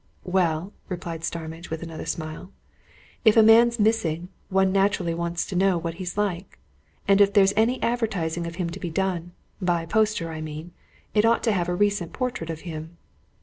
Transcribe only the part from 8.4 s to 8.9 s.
of him to be